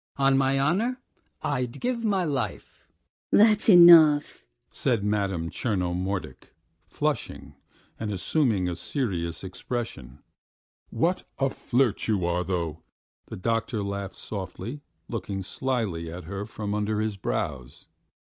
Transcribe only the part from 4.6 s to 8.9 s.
said Madame Tchernomordik, flushing and assuming a